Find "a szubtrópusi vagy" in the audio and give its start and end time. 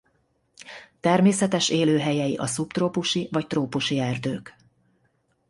2.37-3.47